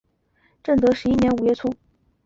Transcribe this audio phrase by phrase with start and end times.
[0.63, 1.71] 正德十一年五月卒。